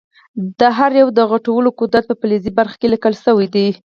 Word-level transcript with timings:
د 0.59 0.61
هر 0.77 0.91
یو 1.01 1.07
د 1.17 1.19
غټولو 1.31 1.69
قدرت 1.79 2.03
په 2.07 2.15
فلزي 2.19 2.51
برخه 2.59 2.75
کې 2.81 2.87
لیکل 2.93 3.13
شوی 3.23 3.47
دی. 3.55 3.67